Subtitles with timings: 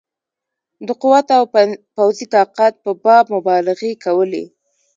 [0.87, 1.43] د قوت او
[1.95, 4.43] پوځي طاقت په باب مبالغې کولې.